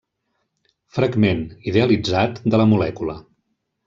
Fragment, 0.97 1.43
idealitzat, 1.71 2.39
de 2.55 2.61
la 2.63 2.65
molècula. 2.73 3.17